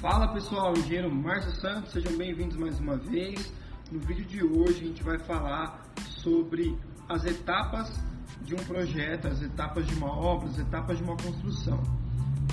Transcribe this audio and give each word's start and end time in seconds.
Fala 0.00 0.28
pessoal, 0.28 0.74
engenheiro 0.74 1.12
Márcio 1.12 1.50
Santos, 1.60 1.90
sejam 1.90 2.16
bem-vindos 2.16 2.56
mais 2.56 2.78
uma 2.78 2.96
vez. 2.96 3.52
No 3.90 3.98
vídeo 3.98 4.24
de 4.26 4.44
hoje 4.44 4.84
a 4.84 4.86
gente 4.86 5.02
vai 5.02 5.18
falar 5.18 5.82
sobre 6.22 6.78
as 7.08 7.24
etapas 7.24 8.00
de 8.42 8.54
um 8.54 8.58
projeto, 8.58 9.26
as 9.26 9.42
etapas 9.42 9.84
de 9.88 9.94
uma 9.96 10.16
obra, 10.16 10.50
as 10.50 10.58
etapas 10.60 10.98
de 10.98 11.02
uma 11.02 11.16
construção. 11.16 11.82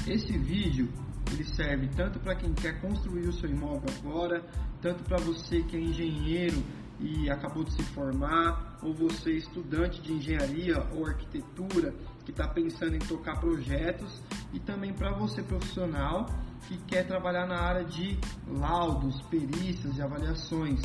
Esse 0.08 0.36
vídeo 0.36 0.90
ele 1.32 1.44
serve 1.44 1.88
tanto 1.90 2.20
para 2.20 2.34
quem 2.34 2.52
quer 2.52 2.82
construir 2.82 3.28
o 3.28 3.34
seu 3.34 3.48
imóvel 3.48 3.94
agora, 4.00 4.44
tanto 4.82 5.04
para 5.04 5.18
você 5.18 5.62
que 5.62 5.77
é 5.77 5.80
engenheiro 5.80 6.64
e 7.00 7.30
acabou 7.30 7.64
de 7.64 7.73
se 7.73 7.84
formar, 7.94 8.80
ou 8.82 8.91
você 8.91 9.34
estudante 9.34 10.02
de 10.02 10.14
engenharia 10.14 10.84
ou 10.96 11.05
arquitetura 11.05 11.94
que 12.23 12.32
está 12.32 12.48
pensando 12.48 12.96
em 12.96 13.00
tocar 13.00 13.40
projetos, 13.40 14.20
e 14.52 14.59
também 14.59 14.94
para 14.94 15.12
você 15.12 15.44
profissional 15.44 16.26
que 16.68 16.78
quer 16.80 17.05
trabalhar 17.05 17.46
na 17.46 17.60
área 17.60 17.84
de 17.84 18.18
laudos, 18.48 19.22
perícias 19.23 19.98
e 19.98 20.02
avaliações. 20.02 20.82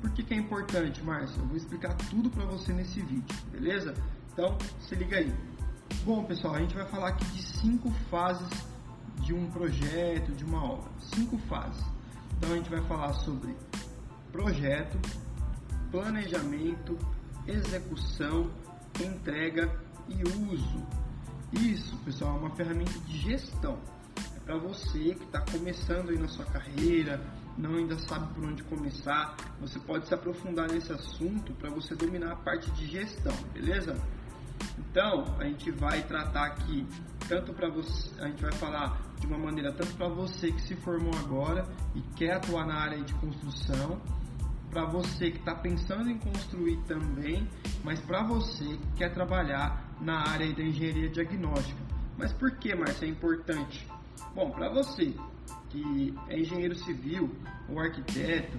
Por 0.00 0.10
que, 0.10 0.22
que 0.22 0.34
é 0.34 0.36
importante, 0.36 1.02
Márcio? 1.02 1.40
Eu 1.40 1.46
vou 1.46 1.56
explicar 1.56 1.94
tudo 2.08 2.30
para 2.30 2.44
você 2.46 2.72
nesse 2.72 3.00
vídeo, 3.00 3.36
beleza? 3.52 3.94
Então, 4.32 4.56
se 4.80 4.94
liga 4.94 5.18
aí. 5.18 5.32
Bom, 6.04 6.24
pessoal, 6.24 6.54
a 6.54 6.60
gente 6.60 6.74
vai 6.74 6.86
falar 6.86 7.08
aqui 7.08 7.24
de 7.26 7.42
cinco 7.42 7.90
fases 8.10 8.48
de 9.20 9.34
um 9.34 9.50
projeto, 9.50 10.32
de 10.32 10.44
uma 10.44 10.64
obra. 10.64 10.90
Cinco 11.14 11.36
fases. 11.40 11.84
Então, 12.38 12.52
a 12.52 12.56
gente 12.56 12.70
vai 12.70 12.80
falar 12.82 13.12
sobre 13.12 13.54
projeto, 14.32 14.98
planejamento, 15.90 16.96
execução, 17.46 18.50
entrega 18.98 19.70
e 20.08 20.22
uso. 20.22 20.86
Isso, 21.52 21.96
pessoal, 21.98 22.36
é 22.36 22.38
uma 22.38 22.50
ferramenta 22.56 22.98
de 23.00 23.18
gestão. 23.18 23.78
Para 24.50 24.58
você 24.58 25.14
que 25.14 25.22
está 25.22 25.40
começando 25.42 26.10
aí 26.10 26.18
na 26.18 26.26
sua 26.26 26.44
carreira, 26.44 27.20
não 27.56 27.76
ainda 27.76 27.96
sabe 28.00 28.34
por 28.34 28.44
onde 28.44 28.64
começar, 28.64 29.36
você 29.60 29.78
pode 29.78 30.08
se 30.08 30.12
aprofundar 30.12 30.68
nesse 30.68 30.92
assunto 30.92 31.52
para 31.52 31.70
você 31.70 31.94
dominar 31.94 32.32
a 32.32 32.34
parte 32.34 32.68
de 32.72 32.84
gestão, 32.84 33.32
beleza? 33.54 33.96
Então, 34.76 35.36
a 35.38 35.44
gente 35.44 35.70
vai 35.70 36.02
tratar 36.02 36.46
aqui 36.46 36.84
tanto 37.28 37.52
para 37.52 37.68
você, 37.70 38.10
a 38.20 38.26
gente 38.26 38.42
vai 38.42 38.50
falar 38.50 39.00
de 39.20 39.26
uma 39.28 39.38
maneira 39.38 39.72
tanto 39.72 39.94
para 39.94 40.08
você 40.08 40.50
que 40.50 40.62
se 40.62 40.74
formou 40.74 41.14
agora 41.20 41.64
e 41.94 42.00
quer 42.16 42.32
atuar 42.32 42.66
na 42.66 42.74
área 42.74 43.00
de 43.04 43.14
construção, 43.14 44.00
para 44.68 44.84
você 44.84 45.30
que 45.30 45.38
está 45.38 45.54
pensando 45.54 46.10
em 46.10 46.18
construir 46.18 46.76
também, 46.88 47.48
mas 47.84 48.00
para 48.00 48.24
você 48.24 48.64
que 48.64 48.96
quer 48.96 49.14
trabalhar 49.14 49.94
na 50.00 50.28
área 50.28 50.52
da 50.52 50.62
engenharia 50.64 51.08
diagnóstica. 51.08 51.80
Mas 52.18 52.32
por 52.32 52.50
que, 52.56 52.74
Márcio, 52.74 53.04
é 53.04 53.08
importante? 53.08 53.86
Bom, 54.34 54.50
para 54.50 54.68
você 54.68 55.14
que 55.70 56.14
é 56.28 56.38
engenheiro 56.38 56.74
civil 56.76 57.30
ou 57.68 57.78
arquiteto, 57.80 58.58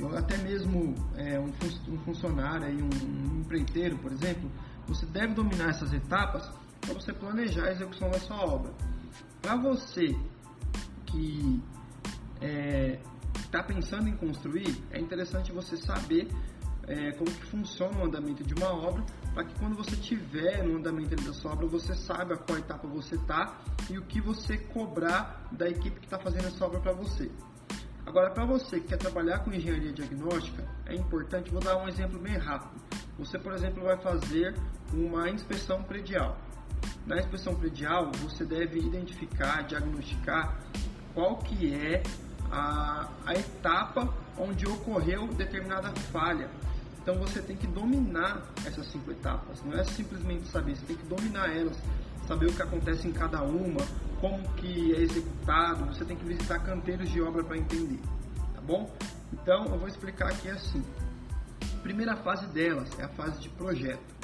ou 0.00 0.16
até 0.16 0.36
mesmo 0.38 0.94
é, 1.16 1.38
um, 1.38 1.52
um, 1.88 1.98
funcionário, 1.98 2.66
aí, 2.66 2.82
um, 2.82 2.88
um 2.88 3.40
empreiteiro, 3.40 3.98
por 3.98 4.12
exemplo, 4.12 4.50
você 4.86 5.04
deve 5.06 5.34
dominar 5.34 5.70
essas 5.70 5.92
etapas 5.92 6.50
para 6.80 6.94
você 6.94 7.12
planejar 7.12 7.66
a 7.66 7.72
execução 7.72 8.10
da 8.10 8.18
sua 8.20 8.44
obra. 8.44 8.72
Para 9.40 9.56
você 9.56 10.16
que 11.06 11.62
é, 12.40 12.98
está 13.36 13.62
pensando 13.62 14.08
em 14.08 14.16
construir, 14.16 14.82
é 14.90 15.00
interessante 15.00 15.52
você 15.52 15.76
saber 15.76 16.28
é, 16.86 17.12
como 17.12 17.30
que 17.30 17.46
funciona 17.46 17.98
o 17.98 18.04
andamento 18.04 18.42
de 18.42 18.54
uma 18.54 18.72
obra, 18.72 19.04
para 19.34 19.44
que 19.44 19.54
quando 19.58 19.76
você 19.76 19.96
tiver 19.96 20.62
no 20.62 20.76
andamento 20.78 21.16
da 21.16 21.32
sua 21.32 21.52
obra, 21.52 21.66
você 21.66 21.94
saiba 21.94 22.36
qual 22.36 22.58
etapa 22.58 22.86
você 22.86 23.14
está 23.14 23.58
e 23.90 23.98
o 23.98 24.02
que 24.02 24.20
você 24.20 24.58
cobrar 24.58 25.48
da 25.52 25.68
equipe 25.68 26.00
que 26.00 26.06
está 26.06 26.18
fazendo 26.18 26.46
essa 26.46 26.64
obra 26.64 26.80
para 26.80 26.92
você. 26.92 27.30
Agora, 28.04 28.30
para 28.30 28.44
você 28.44 28.80
que 28.80 28.88
quer 28.88 28.98
trabalhar 28.98 29.38
com 29.40 29.52
engenharia 29.52 29.92
diagnóstica, 29.92 30.66
é 30.86 30.94
importante, 30.94 31.50
vou 31.50 31.60
dar 31.60 31.76
um 31.76 31.88
exemplo 31.88 32.18
bem 32.18 32.36
rápido. 32.36 32.80
Você, 33.18 33.38
por 33.38 33.52
exemplo, 33.52 33.84
vai 33.84 33.96
fazer 33.96 34.56
uma 34.92 35.30
inspeção 35.30 35.82
predial. 35.82 36.36
Na 37.06 37.18
inspeção 37.18 37.54
predial, 37.54 38.10
você 38.20 38.44
deve 38.44 38.80
identificar, 38.80 39.62
diagnosticar 39.62 40.58
qual 41.14 41.36
que 41.38 41.72
é 41.72 42.02
a, 42.50 43.08
a 43.24 43.34
etapa 43.34 44.12
onde 44.36 44.66
ocorreu 44.66 45.28
determinada 45.28 45.90
falha. 46.12 46.50
Então 47.02 47.16
você 47.16 47.42
tem 47.42 47.56
que 47.56 47.66
dominar 47.66 48.46
essas 48.64 48.86
cinco 48.86 49.10
etapas, 49.10 49.60
não 49.64 49.76
é 49.76 49.82
simplesmente 49.82 50.46
saber, 50.46 50.76
você 50.76 50.86
tem 50.86 50.96
que 50.96 51.06
dominar 51.06 51.50
elas, 51.54 51.76
saber 52.28 52.46
o 52.46 52.52
que 52.52 52.62
acontece 52.62 53.08
em 53.08 53.12
cada 53.12 53.42
uma, 53.42 53.84
como 54.20 54.48
que 54.54 54.94
é 54.94 55.00
executado, 55.00 55.84
você 55.86 56.04
tem 56.04 56.16
que 56.16 56.24
visitar 56.24 56.60
canteiros 56.60 57.10
de 57.10 57.20
obra 57.20 57.42
para 57.42 57.58
entender, 57.58 57.98
tá 58.54 58.60
bom? 58.60 58.88
Então 59.32 59.64
eu 59.64 59.78
vou 59.78 59.88
explicar 59.88 60.28
aqui 60.28 60.48
assim. 60.48 60.82
A 61.74 61.82
primeira 61.82 62.16
fase 62.18 62.46
delas 62.46 62.88
é 63.00 63.02
a 63.02 63.08
fase 63.08 63.40
de 63.40 63.48
projeto. 63.48 64.14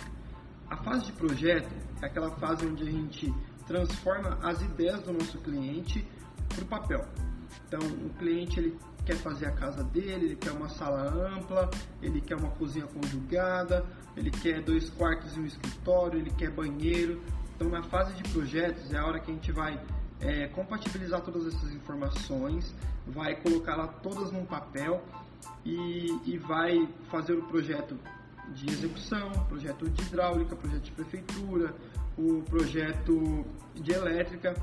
A 0.70 0.76
fase 0.76 1.06
de 1.06 1.12
projeto 1.12 1.68
é 2.00 2.06
aquela 2.06 2.30
fase 2.36 2.64
onde 2.64 2.84
a 2.86 2.90
gente 2.90 3.34
transforma 3.66 4.38
as 4.40 4.60
ideias 4.62 5.02
do 5.02 5.12
nosso 5.12 5.38
cliente 5.38 6.06
para 6.54 6.62
o 6.62 6.66
papel. 6.66 7.04
Então, 7.66 7.80
o 7.80 8.10
cliente 8.18 8.60
ele 8.60 8.78
quer 9.08 9.16
fazer 9.16 9.46
a 9.46 9.52
casa 9.52 9.82
dele, 9.82 10.26
ele 10.26 10.36
quer 10.36 10.50
uma 10.50 10.68
sala 10.68 11.00
ampla, 11.02 11.70
ele 12.02 12.20
quer 12.20 12.36
uma 12.36 12.50
cozinha 12.50 12.86
conjugada, 12.86 13.82
ele 14.14 14.30
quer 14.30 14.60
dois 14.60 14.90
quartos 14.90 15.34
e 15.34 15.40
um 15.40 15.46
escritório, 15.46 16.18
ele 16.18 16.30
quer 16.30 16.50
banheiro. 16.50 17.18
Então, 17.56 17.70
na 17.70 17.82
fase 17.84 18.12
de 18.12 18.22
projetos 18.24 18.92
é 18.92 18.98
a 18.98 19.06
hora 19.06 19.18
que 19.18 19.30
a 19.30 19.34
gente 19.34 19.50
vai 19.50 19.80
é, 20.20 20.48
compatibilizar 20.48 21.22
todas 21.22 21.46
essas 21.46 21.72
informações, 21.72 22.74
vai 23.06 23.34
colocá-las 23.36 23.90
todas 24.02 24.30
num 24.30 24.44
papel 24.44 25.02
e, 25.64 26.10
e 26.26 26.36
vai 26.36 26.86
fazer 27.10 27.32
o 27.32 27.42
projeto 27.44 27.98
de 28.52 28.68
execução, 28.68 29.30
projeto 29.48 29.88
de 29.88 30.02
hidráulica, 30.02 30.54
projeto 30.54 30.82
de 30.82 30.92
prefeitura, 30.92 31.74
o 32.18 32.42
projeto 32.42 33.46
de 33.74 33.90
elétrica. 33.90 34.54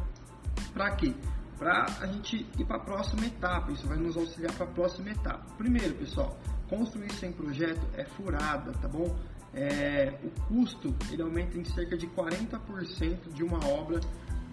Para 0.72 0.92
quê? 0.92 1.16
Para 1.58 1.86
a 2.02 2.08
gente 2.08 2.46
ir 2.58 2.66
para 2.66 2.78
a 2.78 2.80
próxima 2.80 3.26
etapa. 3.26 3.72
Isso 3.72 3.88
vai 3.88 3.98
nos 3.98 4.18
auxiliar 4.18 4.54
para 4.54 4.66
a 4.66 4.70
próxima 4.70 5.10
etapa. 5.10 5.46
Primeiro, 5.58 5.96
pessoal, 5.96 6.38
construir 6.70 7.12
sem 7.14 7.32
projeto 7.32 7.82
é 7.94 8.06
furada, 8.06 8.72
tá 8.74 8.88
bom? 8.88 9.16
É, 9.54 10.14
o 10.24 10.30
custo 10.48 10.94
ele 11.12 11.22
aumenta 11.22 11.58
em 11.58 11.64
cerca 11.64 11.98
de 11.98 12.08
40% 12.08 13.34
de 13.34 13.44
uma 13.44 13.66
obra 13.68 14.02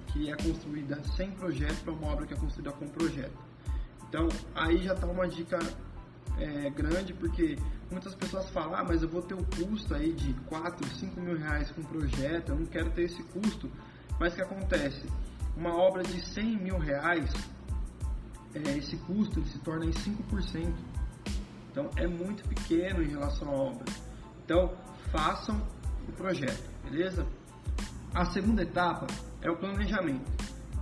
que 0.08 0.30
é 0.30 0.36
construída 0.36 1.02
sem 1.16 1.30
projeto 1.32 1.82
para 1.82 1.92
uma 1.92 2.06
obra 2.12 2.26
que 2.26 2.34
é 2.34 2.36
construída 2.36 2.70
com 2.72 2.86
projeto. 2.88 3.36
Então, 4.08 4.28
aí 4.54 4.84
já 4.84 4.92
está 4.92 5.06
uma 5.06 5.26
dica 5.26 5.58
é, 6.38 6.70
grande, 6.70 7.14
porque 7.14 7.58
muitas 7.90 8.14
pessoas 8.14 8.48
falam, 8.50 8.74
ah, 8.74 8.84
mas 8.84 9.02
eu 9.02 9.08
vou 9.08 9.22
ter 9.22 9.34
um 9.34 9.42
custo 9.42 9.94
aí 9.94 10.12
de 10.12 10.34
4, 10.46 10.86
5 10.86 11.20
mil 11.20 11.38
reais 11.38 11.70
com 11.70 11.82
projeto, 11.82 12.50
eu 12.50 12.56
não 12.56 12.66
quero 12.66 12.90
ter 12.90 13.04
esse 13.04 13.22
custo. 13.24 13.70
Mas 14.20 14.34
o 14.34 14.36
que 14.36 14.42
acontece? 14.42 15.06
Uma 15.56 15.74
obra 15.74 16.02
de 16.02 16.20
100 16.20 16.56
mil 16.58 16.78
reais, 16.78 17.30
é, 18.54 18.76
esse 18.76 18.96
custo 18.98 19.42
se 19.44 19.58
torna 19.58 19.84
em 19.84 19.90
5%. 19.90 20.72
Então 21.70 21.90
é 21.96 22.06
muito 22.06 22.46
pequeno 22.48 23.02
em 23.02 23.08
relação 23.08 23.48
à 23.48 23.52
obra. 23.52 23.84
Então 24.44 24.72
façam 25.10 25.60
o 26.08 26.12
projeto, 26.12 26.62
beleza? 26.84 27.26
A 28.14 28.26
segunda 28.26 28.62
etapa 28.62 29.06
é 29.40 29.50
o 29.50 29.56
planejamento. 29.56 30.30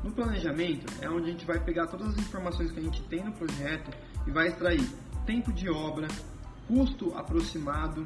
No 0.03 0.11
planejamento 0.11 0.87
é 1.01 1.09
onde 1.09 1.29
a 1.29 1.33
gente 1.33 1.45
vai 1.45 1.61
pegar 1.61 1.87
todas 1.87 2.09
as 2.09 2.19
informações 2.19 2.73
que 2.73 2.81
a 2.81 2.83
gente 2.83 3.03
tem 3.03 3.23
no 3.23 3.33
projeto 3.33 3.91
e 4.27 4.31
vai 4.31 4.49
extrair 4.49 4.89
tempo 5.27 5.53
de 5.53 5.69
obra, 5.69 6.09
custo 6.67 7.17
aproximado, 7.17 8.05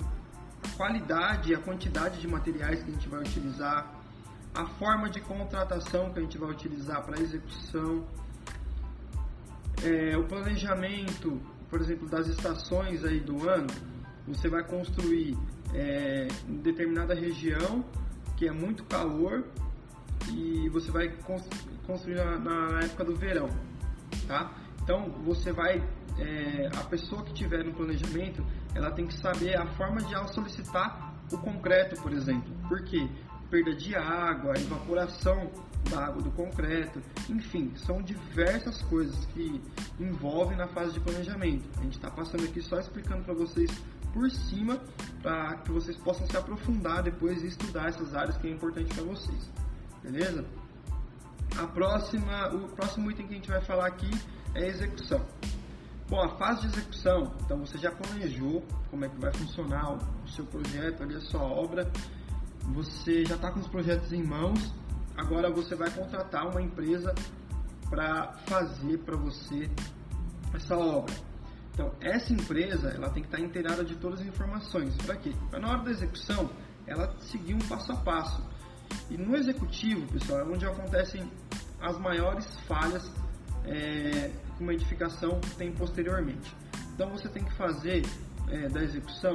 a 0.63 0.77
qualidade 0.77 1.53
e 1.53 1.55
a 1.55 1.59
quantidade 1.59 2.21
de 2.21 2.27
materiais 2.27 2.83
que 2.83 2.91
a 2.91 2.93
gente 2.93 3.09
vai 3.09 3.21
utilizar, 3.21 4.04
a 4.55 4.67
forma 4.67 5.11
de 5.11 5.21
contratação 5.21 6.13
que 6.13 6.21
a 6.21 6.23
gente 6.23 6.39
vai 6.39 6.51
utilizar 6.51 7.03
para 7.05 7.21
execução, 7.21 8.07
é, 9.83 10.17
o 10.17 10.25
planejamento, 10.25 11.41
por 11.69 11.81
exemplo, 11.81 12.09
das 12.09 12.29
estações 12.29 13.05
aí 13.05 13.21
do 13.21 13.49
ano, 13.49 13.67
você 14.27 14.49
vai 14.49 14.63
construir 14.63 15.37
é, 15.75 16.29
em 16.49 16.57
determinada 16.59 17.15
região 17.15 17.85
que 18.37 18.47
é 18.47 18.53
muito 18.53 18.85
calor 18.85 19.45
e 20.33 20.69
você 20.71 20.91
vai 20.91 21.09
construir 21.87 22.15
na, 22.15 22.39
na 22.39 22.81
época 22.81 23.05
do 23.05 23.17
verão, 23.17 23.49
tá? 24.27 24.53
Então 24.83 25.11
você 25.25 25.53
vai, 25.53 25.83
é, 26.19 26.69
a 26.77 26.85
pessoa 26.85 27.25
que 27.25 27.35
tiver 27.35 27.65
no 27.65 27.75
planejamento, 27.75 28.45
ela 28.75 28.91
tem 28.91 29.07
que 29.07 29.15
saber 29.15 29.57
a 29.57 29.67
forma 29.75 30.01
de 30.03 30.15
ela 30.15 30.29
solicitar 30.29 31.15
o 31.33 31.39
concreto, 31.39 32.01
por 32.01 32.13
exemplo. 32.13 32.53
Por 32.69 32.83
quê? 32.85 33.09
Perda 33.51 33.75
de 33.75 33.95
água, 33.95 34.55
evaporação 34.57 35.51
da 35.91 36.07
água 36.07 36.23
do 36.23 36.31
concreto, 36.31 37.03
enfim, 37.29 37.73
são 37.77 38.03
diversas 38.03 38.81
coisas 38.83 39.25
que 39.27 39.61
envolvem 40.01 40.57
na 40.57 40.67
fase 40.69 40.93
de 40.93 41.01
planejamento. 41.01 41.65
A 41.79 41.83
gente 41.83 41.97
está 41.97 42.11
passando 42.11 42.45
aqui 42.45 42.63
só 42.63 42.79
explicando 42.79 43.25
para 43.25 43.35
vocês 43.35 43.71
por 44.13 44.31
cima, 44.31 44.81
para 45.23 45.57
que 45.59 45.73
vocês 45.73 45.97
possam 45.97 46.27
se 46.27 46.37
aprofundar 46.37 47.03
depois 47.03 47.43
e 47.43 47.49
estudar 47.49 47.89
essas 47.89 48.15
áreas 48.15 48.37
que 48.39 48.47
é 48.47 48.51
importante 48.51 48.95
para 48.95 49.05
vocês, 49.05 49.51
beleza? 50.03 50.45
A 51.59 51.67
próxima, 51.67 52.49
o 52.55 52.69
próximo 52.69 53.11
item 53.11 53.27
que 53.27 53.35
a 53.35 53.37
gente 53.37 53.51
vai 53.51 53.61
falar 53.61 53.87
aqui 53.87 54.11
é 54.55 54.69
execução. 54.69 55.21
Bom, 56.09 56.21
a 56.21 56.29
fase 56.37 56.63
de 56.63 56.67
execução, 56.67 57.33
então 57.45 57.59
você 57.59 57.79
já 57.79 57.91
planejou 57.91 58.63
como 58.91 59.05
é 59.05 59.09
que 59.09 59.19
vai 59.21 59.33
funcionar 59.33 59.95
o 59.95 60.29
seu 60.29 60.45
projeto, 60.45 61.03
ali 61.03 61.17
a 61.17 61.21
sua 61.21 61.43
obra, 61.43 61.91
você 62.73 63.25
já 63.25 63.35
está 63.35 63.51
com 63.51 63.61
os 63.61 63.69
projetos 63.69 64.13
em 64.13 64.23
mãos, 64.23 64.73
agora 65.17 65.51
você 65.51 65.75
vai 65.75 65.91
contratar 65.91 66.49
uma 66.49 66.63
empresa 66.63 67.15
para 67.89 68.33
fazer 68.47 68.99
para 68.99 69.17
você 69.17 69.71
essa 70.55 70.77
obra. 70.77 71.15
Então, 71.73 71.93
essa 72.01 72.33
empresa 72.33 72.91
ela 72.91 73.11
tem 73.11 73.23
que 73.23 73.29
estar 73.29 73.41
inteirada 73.41 73.85
de 73.85 73.97
todas 73.97 74.21
as 74.21 74.27
informações. 74.27 74.97
Para 74.99 75.17
quê? 75.17 75.33
Para 75.51 75.59
na 75.59 75.71
hora 75.71 75.83
da 75.83 75.91
execução, 75.91 76.49
ela 76.87 77.15
seguir 77.21 77.55
um 77.55 77.59
passo 77.59 77.93
a 77.93 77.97
passo. 77.97 78.43
E 79.11 79.17
no 79.17 79.37
executivo, 79.37 80.07
pessoal, 80.13 80.41
é 80.41 80.45
onde 80.45 80.65
acontecem 80.65 81.29
as 81.81 81.99
maiores 81.99 82.47
falhas 82.67 83.11
é, 83.65 84.31
que 84.57 84.63
uma 84.63 84.73
edificação 84.73 85.41
tem 85.59 85.73
posteriormente. 85.73 86.55
Então, 86.95 87.11
você 87.11 87.29
tem 87.29 87.45
que 87.45 87.53
fazer 87.55 88.07
é, 88.49 88.69
da 88.69 88.83
execução 88.83 89.33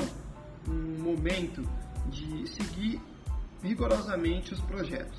um 0.68 1.04
momento 1.04 1.62
de 2.10 2.48
seguir 2.48 3.02
rigorosamente 3.62 4.54
os 4.54 4.62
projetos, 4.62 5.18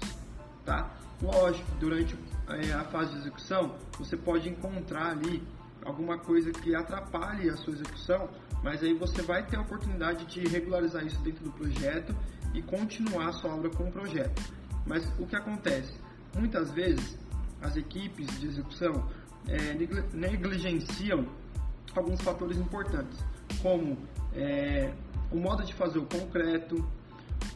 tá? 0.65 0.91
Lógico, 1.23 1.71
durante 1.79 2.17
é, 2.49 2.73
a 2.73 2.85
fase 2.85 3.13
de 3.13 3.19
execução, 3.19 3.77
você 3.99 4.17
pode 4.17 4.49
encontrar 4.49 5.11
ali 5.11 5.43
alguma 5.85 6.19
coisa 6.19 6.51
que 6.51 6.75
atrapalhe 6.75 7.49
a 7.49 7.57
sua 7.57 7.75
execução, 7.75 8.29
mas 8.63 8.83
aí 8.83 8.95
você 8.95 9.23
vai 9.23 9.45
ter 9.47 9.57
a 9.57 9.61
oportunidade 9.61 10.25
de 10.27 10.47
regularizar 10.49 11.05
isso 11.05 11.21
dentro 11.23 11.45
do 11.45 11.53
projeto 11.53 12.15
e 12.55 12.63
continuar 12.63 13.29
a 13.29 13.33
sua 13.33 13.55
obra 13.55 13.71
com 13.71 13.85
o 13.85 13.93
projeto. 13.93 14.43
Mas 14.87 15.07
o 15.19 15.27
que 15.27 15.37
acontece? 15.37 15.95
Muitas 16.35 16.71
vezes 16.71 17.19
as 17.61 17.77
equipes 17.77 18.27
de 18.41 18.47
execução 18.47 19.09
é, 19.47 19.75
negligenciam 20.13 21.27
alguns 21.95 22.21
fatores 22.21 22.59
importantes, 22.59 23.19
como 23.63 23.99
é, 24.35 24.93
o 25.31 25.37
modo 25.37 25.65
de 25.65 25.75
fazer 25.75 25.99
o 25.99 26.07
concreto, 26.07 26.87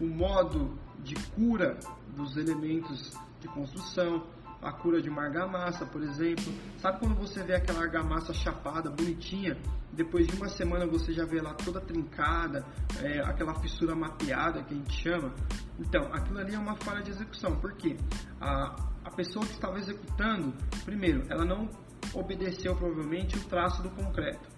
o 0.01 0.07
modo 0.07 0.79
de 1.03 1.15
cura 1.31 1.79
dos 2.17 2.37
elementos 2.37 3.13
de 3.41 3.49
construção, 3.49 4.25
a 4.63 4.73
cura 4.73 5.01
de 5.03 5.11
uma 5.11 5.23
argamassa, 5.25 5.85
por 5.85 6.03
exemplo. 6.03 6.45
Sabe 6.79 6.99
quando 6.99 7.15
você 7.15 7.43
vê 7.43 7.55
aquela 7.55 7.83
argamassa 7.83 8.33
chapada, 8.33 8.89
bonitinha, 8.89 9.57
depois 9.93 10.27
de 10.27 10.35
uma 10.37 10.49
semana 10.49 10.87
você 10.87 11.13
já 11.13 11.25
vê 11.25 11.39
ela 11.39 11.55
toda 11.55 11.81
trincada, 11.81 12.65
é, 13.03 13.21
aquela 13.21 13.55
fissura 13.61 13.95
mapeada 13.95 14.63
que 14.63 14.73
a 14.73 14.77
gente 14.77 15.03
chama? 15.03 15.35
Então, 15.79 16.03
aquilo 16.13 16.39
ali 16.39 16.55
é 16.55 16.59
uma 16.59 16.77
falha 16.77 17.03
de 17.03 17.11
execução, 17.11 17.57
porque 17.61 17.97
a, 18.41 18.75
a 19.05 19.11
pessoa 19.11 19.45
que 19.45 19.53
estava 19.53 19.79
executando, 19.79 20.55
primeiro, 20.85 21.23
ela 21.29 21.45
não 21.45 21.69
obedeceu 22.15 22.75
provavelmente 22.75 23.37
o 23.37 23.45
traço 23.45 23.83
do 23.83 23.91
concreto. 23.91 24.49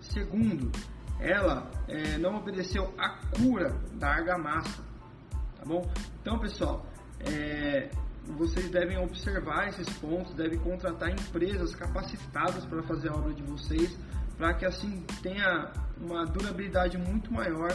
Segundo, 0.00 0.70
ela 1.20 1.70
é, 1.88 2.18
não 2.18 2.36
obedeceu 2.36 2.92
a 2.98 3.10
cura 3.36 3.74
da 3.94 4.08
argamassa, 4.08 4.82
tá 5.56 5.64
bom? 5.64 5.88
Então, 6.20 6.38
pessoal, 6.38 6.86
é, 7.20 7.90
vocês 8.36 8.70
devem 8.70 8.98
observar 8.98 9.68
esses 9.68 9.88
pontos, 9.98 10.34
devem 10.34 10.58
contratar 10.58 11.10
empresas 11.10 11.74
capacitadas 11.74 12.64
para 12.64 12.82
fazer 12.82 13.10
a 13.10 13.14
obra 13.14 13.32
de 13.32 13.42
vocês, 13.42 13.96
para 14.36 14.54
que 14.54 14.64
assim 14.64 15.04
tenha 15.22 15.70
uma 15.98 16.24
durabilidade 16.24 16.98
muito 16.98 17.32
maior 17.32 17.70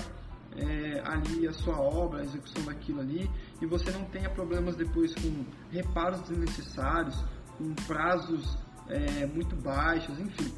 é, 0.56 1.02
ali 1.06 1.48
a 1.48 1.54
sua 1.54 1.80
obra, 1.80 2.22
a 2.22 2.24
execução 2.24 2.64
daquilo 2.66 3.02
ali, 3.02 3.30
e 3.62 3.66
você 3.66 3.92
não 3.92 4.04
tenha 4.06 4.30
problemas 4.30 4.76
depois 4.76 5.14
com 5.16 5.46
reparos 5.72 6.22
desnecessários, 6.22 7.24
com 7.58 7.74
prazos 7.86 8.58
é, 8.88 9.26
muito 9.28 9.56
baixos, 9.56 10.20
enfim. 10.20 10.54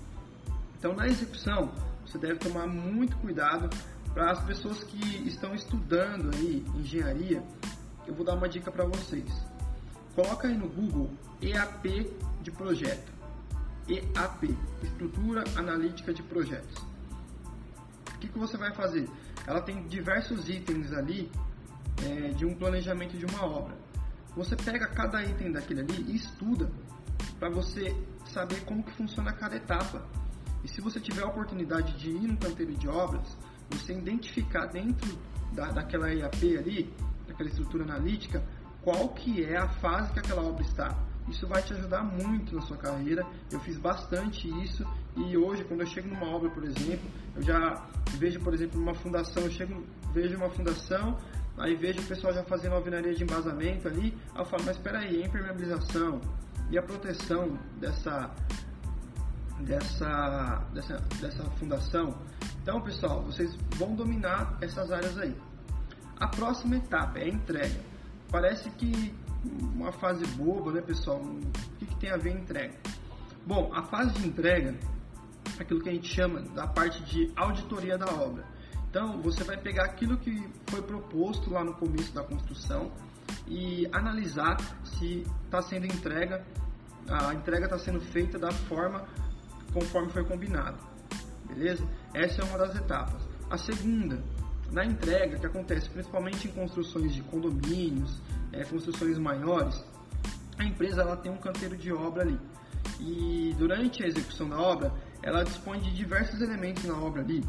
Então, 0.78 0.96
na 0.96 1.08
execução, 1.08 1.72
você 2.12 2.18
deve 2.18 2.40
tomar 2.40 2.68
muito 2.68 3.16
cuidado 3.18 3.70
para 4.14 4.32
as 4.32 4.44
pessoas 4.44 4.84
que 4.84 5.28
estão 5.28 5.56
estudando 5.56 6.30
aí 6.36 6.66
engenharia. 6.76 7.42
Eu 8.06 8.14
vou 8.14 8.26
dar 8.26 8.36
uma 8.36 8.50
dica 8.50 8.70
para 8.70 8.84
vocês 8.86 9.32
Coloca 10.16 10.48
aí 10.48 10.58
no 10.58 10.68
Google 10.68 11.10
EAP 11.42 12.12
de 12.42 12.52
projeto. 12.52 13.12
EAP, 13.88 14.58
Estrutura 14.84 15.44
Analítica 15.56 16.14
de 16.14 16.22
Projetos. 16.22 16.78
O 18.14 18.18
que, 18.20 18.28
que 18.28 18.38
você 18.38 18.58
vai 18.58 18.74
fazer? 18.74 19.10
Ela 19.48 19.62
tem 19.62 19.88
diversos 19.88 20.50
itens 20.50 20.92
ali 20.92 21.32
é, 22.04 22.30
de 22.30 22.46
um 22.46 22.54
planejamento 22.54 23.18
de 23.18 23.26
uma 23.26 23.46
obra. 23.46 23.74
Você 24.36 24.56
pega 24.56 24.86
cada 24.88 25.24
item 25.24 25.52
daquele 25.52 25.80
ali 25.80 26.06
e 26.10 26.16
estuda 26.18 26.70
para 27.40 27.50
você 27.50 27.96
saber 28.26 28.64
como 28.66 28.84
que 28.84 28.92
funciona 28.92 29.32
cada 29.32 29.56
etapa. 29.56 30.06
E 30.64 30.68
se 30.68 30.82
você 30.82 31.00
tiver 31.00 31.24
a 31.24 31.28
oportunidade 31.28 31.98
de 31.98 32.10
ir 32.10 32.28
no 32.28 32.38
canteiro 32.38 32.74
de 32.74 32.88
obras, 32.88 33.38
você 33.72 33.94
identificar 33.94 34.68
dentro 34.68 35.18
da, 35.54 35.72
daquela 35.72 36.14
EAP 36.14 36.58
ali, 36.58 36.94
daquela 37.28 37.50
estrutura 37.50 37.84
analítica, 37.84 38.44
qual 38.82 39.10
que 39.10 39.44
é 39.44 39.58
a 39.58 39.68
fase 39.68 40.12
que 40.14 40.20
aquela 40.20 40.42
obra 40.44 40.64
está. 40.64 40.98
Isso 41.28 41.48
vai 41.48 41.62
te 41.62 41.74
ajudar 41.74 42.04
muito 42.04 42.56
na 42.56 42.62
sua 42.62 42.78
carreira. 42.78 43.26
Eu 43.52 43.60
fiz 43.60 43.78
bastante 43.78 44.48
isso 44.64 44.86
e 45.16 45.38
hoje, 45.38 45.64
quando 45.64 45.82
eu 45.82 45.88
chego 45.88 46.08
numa 46.08 46.26
obra, 46.26 46.50
por 46.50 46.64
exemplo, 46.64 47.10
eu 47.36 47.42
já 47.42 47.86
vejo, 48.18 48.40
por 48.40 48.54
exemplo, 48.54 48.82
uma 48.82 48.94
fundação, 48.94 49.44
eu 49.44 49.52
chego, 49.52 49.84
vejo 50.14 50.36
uma 50.36 50.50
fundação, 50.50 51.18
aí 51.58 51.76
vejo 51.76 52.00
o 52.02 52.06
pessoal 52.06 52.34
já 52.34 52.44
fazendo 52.44 52.74
alvenaria 52.74 53.14
de 53.14 53.24
embasamento 53.24 53.88
ali, 53.88 54.18
aí 54.34 54.42
eu 54.42 54.46
falo, 54.46 54.64
mas 54.66 54.78
espera 54.78 55.00
aí, 55.00 55.22
a 55.22 55.28
impermeabilização 55.28 56.20
e 56.70 56.78
a 56.78 56.82
proteção 56.82 57.58
dessa 57.80 58.34
dessa, 59.60 60.66
dessa, 60.74 60.98
dessa 61.20 61.44
fundação. 61.52 62.16
Então, 62.62 62.82
pessoal, 62.82 63.24
vocês 63.24 63.56
vão 63.76 63.96
dominar 63.96 64.58
essas 64.62 64.92
áreas 64.92 65.18
aí. 65.18 65.36
A 66.20 66.28
próxima 66.28 66.78
etapa 66.78 67.20
é 67.20 67.24
a 67.24 67.30
entrega. 67.30 67.80
Parece 68.30 68.70
que 68.72 69.14
uma 69.44 69.92
fase 69.92 70.26
boba, 70.38 70.72
né, 70.72 70.82
pessoal? 70.82 71.18
O 71.18 71.40
que, 71.80 71.86
que 71.86 71.96
tem 71.96 72.12
a 72.12 72.18
ver 72.18 72.32
entrega? 72.32 72.76
Bom, 73.46 73.72
a 73.74 73.84
fase 73.84 74.14
de 74.14 74.28
entrega 74.28 74.76
é 75.58 75.62
aquilo 75.62 75.82
que 75.82 75.90
a 75.90 75.94
gente 75.94 76.08
chama 76.08 76.42
da 76.42 76.68
parte 76.68 77.04
de 77.04 77.32
auditoria 77.36 77.98
da 77.98 78.06
obra. 78.06 78.46
Então, 78.90 79.22
você 79.22 79.44
vai 79.44 79.58
pegar 79.58 79.86
aquilo 79.86 80.18
que 80.18 80.48
foi 80.68 80.82
proposto 80.82 81.50
lá 81.50 81.64
no 81.64 81.74
começo 81.74 82.14
da 82.14 82.24
construção 82.24 82.92
e 83.48 83.88
analisar 83.92 84.58
se 84.84 85.26
está 85.46 85.62
sendo 85.62 85.86
entrega, 85.86 86.46
a 87.08 87.34
entrega 87.34 87.66
está 87.66 87.80
sendo 87.80 88.00
feita 88.00 88.38
da 88.38 88.52
forma 88.52 89.06
conforme 89.74 90.12
foi 90.12 90.24
combinado. 90.24 90.78
Beleza? 91.48 91.84
Essa 92.14 92.42
é 92.42 92.46
uma 92.46 92.58
das 92.58 92.76
etapas. 92.76 93.22
A 93.50 93.58
segunda 93.58 94.22
na 94.72 94.86
entrega, 94.86 95.38
que 95.38 95.46
acontece 95.46 95.90
principalmente 95.90 96.48
em 96.48 96.52
construções 96.52 97.14
de 97.14 97.22
condomínios, 97.24 98.22
é, 98.54 98.64
construções 98.64 99.18
maiores, 99.18 99.84
a 100.58 100.64
empresa 100.64 101.02
ela 101.02 101.18
tem 101.18 101.32
um 101.32 101.38
canteiro 101.38 101.76
de 101.76 101.92
obra 101.92 102.24
ali. 102.24 102.40
E 103.00 103.54
durante 103.58 104.04
a 104.04 104.08
execução 104.08 104.48
da 104.48 104.58
obra, 104.60 104.94
ela 105.22 105.44
dispõe 105.44 105.80
de 105.80 105.94
diversos 105.94 106.42
elementos 106.42 106.84
na 106.86 106.96
obra 106.96 107.22
ali, 107.22 107.44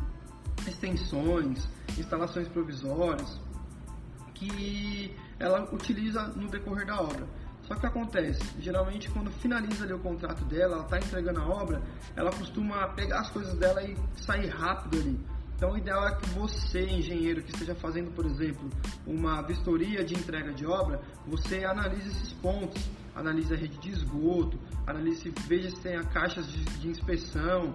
extensões, 0.66 1.68
instalações 1.96 2.48
provisórias, 2.48 3.40
que 4.34 5.16
ela 5.38 5.68
utiliza 5.72 6.26
no 6.28 6.48
decorrer 6.48 6.86
da 6.86 7.00
obra. 7.00 7.26
Só 7.72 7.78
que 7.78 7.86
acontece, 7.86 8.42
geralmente 8.60 9.08
quando 9.10 9.30
finaliza 9.30 9.84
ali 9.84 9.94
o 9.94 9.98
contrato 9.98 10.44
dela, 10.44 10.74
ela 10.74 10.84
está 10.84 10.98
entregando 10.98 11.40
a 11.40 11.46
obra, 11.46 11.80
ela 12.14 12.30
costuma 12.30 12.86
pegar 12.88 13.20
as 13.20 13.30
coisas 13.30 13.54
dela 13.54 13.82
e 13.82 13.96
sair 14.14 14.48
rápido 14.48 14.98
ali. 14.98 15.18
Então, 15.56 15.72
o 15.72 15.78
ideal 15.78 16.06
é 16.06 16.14
que 16.16 16.28
você, 16.30 16.82
engenheiro, 16.84 17.42
que 17.42 17.50
esteja 17.50 17.74
fazendo, 17.74 18.10
por 18.10 18.26
exemplo, 18.26 18.68
uma 19.06 19.40
vistoria 19.40 20.04
de 20.04 20.12
entrega 20.12 20.52
de 20.52 20.66
obra, 20.66 21.00
você 21.26 21.64
analise 21.64 22.10
esses 22.10 22.32
pontos, 22.34 22.90
analise 23.14 23.54
a 23.54 23.56
rede 23.56 23.78
de 23.78 23.90
esgoto, 23.90 24.58
analise, 24.86 25.32
veja 25.46 25.70
se 25.70 25.80
tem 25.80 25.98
caixas 26.04 26.46
de, 26.52 26.64
de 26.64 26.88
inspeção, 26.88 27.74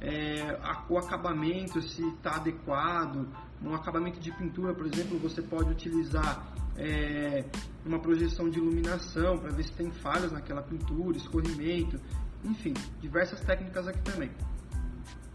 é, 0.00 0.58
o 0.88 0.98
acabamento, 0.98 1.80
se 1.82 2.04
está 2.08 2.34
adequado, 2.34 3.28
um 3.62 3.74
acabamento 3.74 4.18
de 4.18 4.32
pintura, 4.32 4.74
por 4.74 4.86
exemplo, 4.86 5.18
você 5.20 5.40
pode 5.40 5.70
utilizar 5.70 6.52
é, 6.78 7.44
uma 7.84 7.98
projeção 7.98 8.48
de 8.48 8.58
iluminação 8.58 9.38
para 9.38 9.50
ver 9.50 9.64
se 9.64 9.72
tem 9.72 9.90
falhas 9.90 10.32
naquela 10.32 10.62
pintura, 10.62 11.16
escorrimento, 11.16 12.00
enfim, 12.44 12.74
diversas 13.00 13.40
técnicas 13.40 13.88
aqui 13.88 14.00
também. 14.00 14.30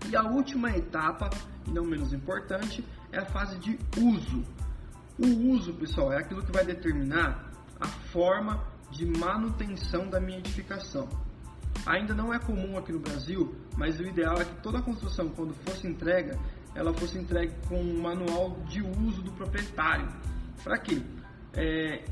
E 0.10 0.16
a 0.16 0.24
última 0.24 0.76
etapa, 0.76 1.30
e 1.68 1.72
não 1.72 1.86
menos 1.86 2.14
importante, 2.14 2.84
é 3.12 3.20
a 3.20 3.26
fase 3.26 3.58
de 3.60 3.78
uso. 3.98 4.44
O 5.20 5.54
uso, 5.54 5.74
pessoal, 5.74 6.12
é 6.12 6.18
aquilo 6.18 6.44
que 6.44 6.52
vai 6.52 6.66
determinar 6.66 7.52
a 7.80 7.88
forma 7.88 8.66
de 8.92 9.06
manutenção 9.06 10.10
da 10.10 10.20
minha 10.20 10.40
edificação. 10.40 11.08
Ainda 11.86 12.14
não 12.14 12.34
é 12.34 12.40
comum 12.40 12.78
aqui 12.78 12.92
no 12.92 13.00
Brasil, 13.00 13.56
mas 13.78 14.00
o 14.00 14.04
ideal 14.04 14.36
é 14.40 14.46
que 14.46 14.56
toda 14.62 14.82
construção, 14.82 15.30
quando 15.30 15.54
fosse 15.54 15.88
entrega, 15.88 16.38
ela 16.76 16.94
fosse 16.94 17.18
entregue 17.18 17.54
com 17.68 17.82
um 17.82 18.02
manual 18.02 18.58
de 18.68 18.82
uso 18.82 19.22
do 19.22 19.32
proprietário. 19.32 20.08
Para 20.64 20.78
quê? 20.78 21.02
É, 21.54 22.04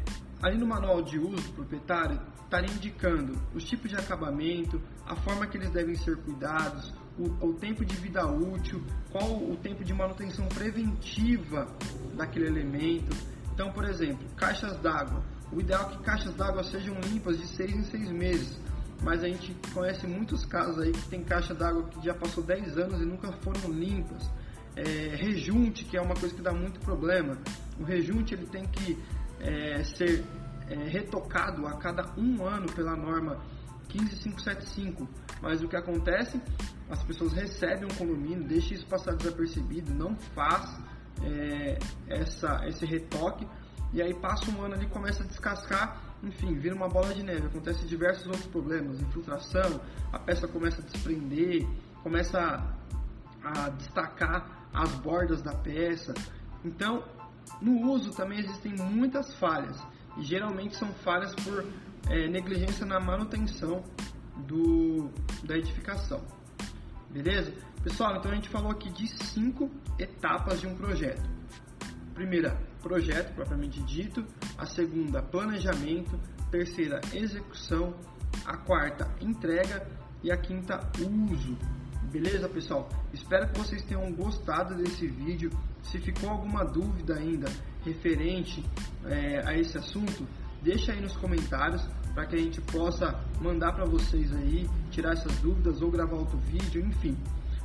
ali 0.42 0.58
no 0.58 0.66
manual 0.66 1.02
de 1.02 1.18
uso 1.18 1.48
do 1.48 1.54
proprietário 1.54 2.20
estaria 2.44 2.74
indicando 2.74 3.40
os 3.54 3.64
tipos 3.64 3.90
de 3.90 3.96
acabamento, 3.96 4.82
a 5.06 5.16
forma 5.16 5.46
que 5.46 5.58
eles 5.58 5.70
devem 5.70 5.96
ser 5.96 6.18
cuidados, 6.18 6.94
o, 7.18 7.48
o, 7.48 7.54
tempo 7.54 7.86
de 7.86 7.96
vida 7.98 8.26
útil, 8.26 8.82
qual 9.12 9.30
o 9.32 9.56
tempo 9.58 9.84
de 9.84 9.94
manutenção 9.94 10.48
preventiva 10.48 11.68
daquele 12.16 12.48
elemento. 12.48 13.16
Então, 13.54 13.72
por 13.72 13.86
exemplo, 13.86 14.28
caixas 14.36 14.78
d'água. 14.78 15.24
O 15.52 15.60
ideal 15.60 15.90
é 15.90 15.98
que 15.98 16.04
caixas 16.04 16.34
d'água 16.36 16.64
sejam 16.64 16.96
limpas 17.02 17.38
de 17.38 17.46
6 17.48 17.72
em 17.72 17.84
6 17.84 18.12
meses, 18.12 18.60
mas 19.04 19.24
a 19.24 19.28
gente 19.28 19.56
conhece 19.74 20.08
muitos 20.08 20.46
casos 20.46 20.80
aí 20.80 20.92
que 20.92 21.10
tem 21.10 21.24
caixa 21.24 21.54
d'água 21.54 21.84
que 21.90 22.04
já 22.04 22.14
passou 22.14 22.44
10 22.44 22.78
anos 22.78 23.02
e 23.02 23.06
nunca 23.06 23.32
foram 23.44 23.72
limpas. 23.72 24.30
É, 24.76 25.16
rejunte, 25.16 25.84
que 25.84 25.98
é 25.98 26.02
uma 26.02 26.16
coisa 26.16 26.34
que 26.34 26.42
dá 26.42 26.54
muito 26.54 26.80
problema. 26.80 27.38
O 27.80 27.84
rejunte 27.84 28.34
ele 28.34 28.46
tem 28.46 28.66
que 28.66 28.98
é, 29.40 29.84
ser 29.84 30.24
é, 30.70 30.76
retocado 30.76 31.66
a 31.68 31.74
cada 31.78 32.14
um 32.18 32.46
ano 32.46 32.72
pela 32.74 32.96
norma 32.96 33.40
15575. 33.90 35.08
Mas 35.42 35.64
o 35.64 35.68
que 35.68 35.76
acontece? 35.76 36.42
As 36.90 37.04
pessoas 37.04 37.34
recebem 37.34 37.86
um 37.86 37.96
condomínio, 37.96 38.44
deixam 38.44 38.78
isso 38.78 38.86
passar 38.88 39.16
desapercebido, 39.16 39.94
não 39.94 40.16
faz 40.16 40.80
é, 41.24 41.78
essa, 42.08 42.62
esse 42.68 42.86
retoque 42.86 43.48
e 43.92 44.02
aí 44.02 44.14
passa 44.14 44.52
um 44.52 44.62
ano 44.62 44.76
ali 44.76 44.88
começa 44.88 45.24
a 45.24 45.26
descascar, 45.26 46.00
enfim, 46.22 46.54
vira 46.54 46.76
uma 46.76 46.88
bola 46.88 47.14
de 47.14 47.24
neve. 47.24 47.48
Acontece 47.48 47.86
diversos 47.88 48.28
outros 48.28 48.46
problemas, 48.46 49.02
infiltração, 49.02 49.82
a 50.12 50.20
peça 50.20 50.48
começa 50.48 50.82
a 50.82 50.86
desprender, 50.86 51.68
começa 52.04 52.40
a, 52.40 53.66
a 53.66 53.70
destacar 53.70 54.68
as 54.74 54.92
bordas 54.96 55.42
da 55.42 55.56
peça. 55.56 56.14
Então, 56.64 57.04
no 57.62 57.92
uso 57.92 58.12
também 58.12 58.40
existem 58.40 58.74
muitas 58.74 59.34
falhas 59.36 59.78
e 60.18 60.24
geralmente 60.24 60.76
são 60.76 60.88
falhas 60.94 61.34
por 61.36 61.66
é, 62.10 62.28
negligência 62.28 62.86
na 62.86 63.00
manutenção 63.00 63.84
do, 64.48 65.10
da 65.44 65.58
edificação. 65.58 66.24
Beleza? 67.10 67.54
Pessoal, 67.84 68.18
então 68.18 68.32
a 68.32 68.36
gente 68.36 68.50
falou 68.50 68.72
aqui 68.72 68.90
de 68.92 69.08
cinco 69.26 69.70
etapas 69.98 70.60
de 70.60 70.68
um 70.68 70.76
projeto. 70.76 71.22
Primeira, 72.14 72.60
projeto 72.82 73.34
propriamente 73.34 73.82
dito. 73.84 74.26
A 74.58 74.66
segunda, 74.66 75.22
planejamento. 75.22 76.20
Terceira, 76.52 77.00
execução. 77.14 77.96
A 78.46 78.58
quarta, 78.58 79.10
entrega. 79.22 79.88
E 80.22 80.32
a 80.32 80.38
quinta, 80.38 80.80
uso. 81.32 81.58
Beleza, 82.12 82.50
pessoal? 82.50 82.90
Espero 83.14 83.48
que 83.50 83.60
vocês 83.60 83.84
tenham 83.84 84.12
gostado 84.14 84.74
desse 84.74 85.06
vídeo. 85.06 85.52
Se 85.84 86.00
ficou 86.00 86.28
alguma 86.28 86.66
dúvida 86.66 87.14
ainda 87.14 87.48
referente 87.86 88.66
é, 89.06 89.48
a 89.48 89.56
esse 89.56 89.78
assunto, 89.78 90.28
deixa 90.60 90.92
aí 90.92 91.00
nos 91.00 91.16
comentários 91.16 91.88
para 92.16 92.26
que 92.26 92.36
a 92.36 92.40
gente 92.40 92.60
possa 92.62 93.24
mandar 93.40 93.74
para 93.74 93.86
vocês 93.86 94.34
aí, 94.34 94.68
tirar 94.90 95.14
essas 95.14 95.36
dúvidas 95.38 95.84
ou 95.84 95.92
gravar 95.92 96.16
outro 96.16 96.40
vídeo, 96.40 96.84
enfim. 96.84 97.16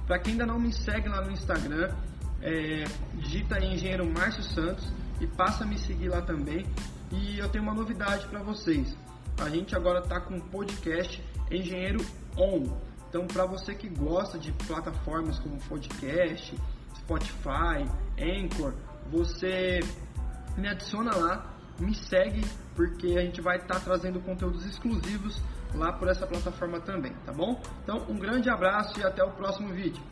Para 0.06 0.18
quem 0.18 0.32
ainda 0.32 0.44
não 0.44 0.60
me 0.60 0.74
segue 0.74 1.08
lá 1.08 1.22
no 1.22 1.32
Instagram, 1.32 1.94
é, 2.42 2.84
digita 3.14 3.56
aí 3.56 3.72
Engenheiro 3.72 4.04
Márcio 4.04 4.42
Santos 4.42 4.86
e 5.22 5.26
passa 5.26 5.64
a 5.64 5.66
me 5.66 5.78
seguir 5.78 6.10
lá 6.10 6.20
também. 6.20 6.66
E 7.10 7.38
eu 7.38 7.48
tenho 7.48 7.64
uma 7.64 7.72
novidade 7.72 8.26
para 8.26 8.42
vocês. 8.42 8.94
A 9.38 9.48
gente 9.48 9.74
agora 9.74 10.00
está 10.00 10.20
com 10.20 10.36
o 10.36 10.40
podcast 10.42 11.24
Engenheiro 11.50 12.04
On. 12.36 12.93
Então, 13.14 13.28
para 13.28 13.46
você 13.46 13.76
que 13.76 13.88
gosta 13.88 14.36
de 14.36 14.50
plataformas 14.66 15.38
como 15.38 15.56
podcast, 15.68 16.52
Spotify, 16.96 17.88
Anchor, 18.18 18.74
você 19.08 19.78
me 20.58 20.66
adiciona 20.66 21.14
lá, 21.14 21.54
me 21.78 21.94
segue, 21.94 22.44
porque 22.74 23.16
a 23.16 23.20
gente 23.20 23.40
vai 23.40 23.58
estar 23.58 23.74
tá 23.74 23.80
trazendo 23.80 24.18
conteúdos 24.18 24.66
exclusivos 24.66 25.40
lá 25.76 25.92
por 25.92 26.08
essa 26.08 26.26
plataforma 26.26 26.80
também, 26.80 27.12
tá 27.24 27.32
bom? 27.32 27.62
Então, 27.84 28.04
um 28.08 28.18
grande 28.18 28.50
abraço 28.50 28.98
e 28.98 29.04
até 29.04 29.22
o 29.22 29.30
próximo 29.30 29.72
vídeo. 29.72 30.02